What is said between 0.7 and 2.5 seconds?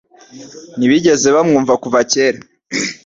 Ntibigeze bamwumva kuva kera.